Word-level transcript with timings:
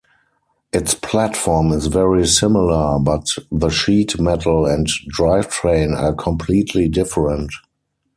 Its 0.73 0.95
platform 0.95 1.71
is 1.71 1.85
very 1.85 2.25
similar, 2.25 2.97
but 2.97 3.27
the 3.51 3.69
sheet 3.69 4.19
metal 4.19 4.65
and 4.65 4.87
drivetrain 5.11 5.95
are 5.95 6.13
completely 6.15 6.87
different. 6.89 7.51